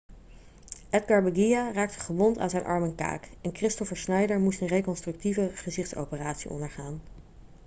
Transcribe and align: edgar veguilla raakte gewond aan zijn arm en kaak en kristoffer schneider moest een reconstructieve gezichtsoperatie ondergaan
edgar 0.99 1.21
veguilla 1.23 1.73
raakte 1.73 1.99
gewond 1.99 2.37
aan 2.37 2.49
zijn 2.49 2.63
arm 2.63 2.83
en 2.83 2.95
kaak 2.95 3.29
en 3.41 3.51
kristoffer 3.51 3.97
schneider 3.97 4.39
moest 4.39 4.61
een 4.61 4.67
reconstructieve 4.67 5.51
gezichtsoperatie 5.53 6.49
ondergaan 6.49 7.01